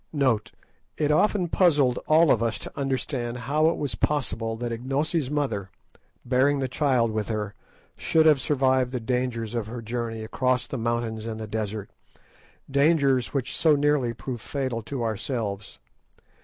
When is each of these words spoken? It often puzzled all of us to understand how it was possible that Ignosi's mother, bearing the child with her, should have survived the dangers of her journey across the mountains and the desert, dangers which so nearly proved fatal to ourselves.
It 0.97 1.11
often 1.11 1.47
puzzled 1.47 1.99
all 2.07 2.31
of 2.31 2.41
us 2.41 2.57
to 2.57 2.75
understand 2.75 3.37
how 3.37 3.67
it 3.69 3.77
was 3.77 3.93
possible 3.93 4.57
that 4.57 4.71
Ignosi's 4.71 5.29
mother, 5.29 5.69
bearing 6.25 6.57
the 6.57 6.67
child 6.67 7.11
with 7.11 7.27
her, 7.27 7.53
should 7.95 8.25
have 8.25 8.41
survived 8.41 8.93
the 8.93 8.99
dangers 8.99 9.53
of 9.53 9.67
her 9.67 9.83
journey 9.83 10.23
across 10.23 10.65
the 10.65 10.79
mountains 10.79 11.27
and 11.27 11.39
the 11.39 11.45
desert, 11.45 11.91
dangers 12.67 13.27
which 13.31 13.55
so 13.55 13.75
nearly 13.75 14.11
proved 14.11 14.41
fatal 14.41 14.81
to 14.81 15.03
ourselves. 15.03 15.77